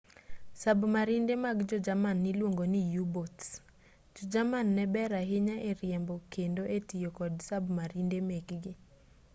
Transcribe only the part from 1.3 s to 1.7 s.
mag